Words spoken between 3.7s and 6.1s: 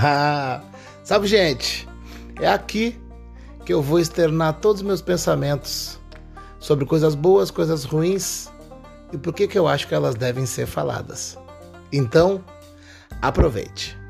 eu vou externar todos os meus pensamentos